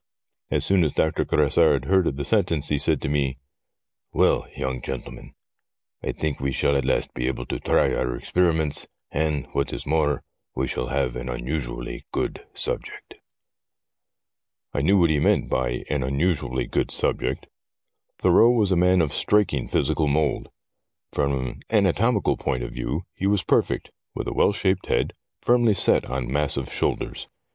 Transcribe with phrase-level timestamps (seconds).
[0.49, 3.37] As soon as Doctor Grassard heard of the sentence, he said to me:'
[4.21, 5.35] Well, young gentleman,
[6.01, 9.85] I think we shall at last be able to try our experiments, and, what is
[9.85, 10.23] more,
[10.55, 13.13] we shall have an unusually good subject.'
[14.73, 17.45] I knew what he meant by' an unusually good subject.'
[18.17, 20.49] Thurreau was a man of striking physical mould.
[21.11, 25.75] From an anatomical point of view he was perfect, with a well shaped head, firmly
[25.75, 27.27] set on massive shoulders.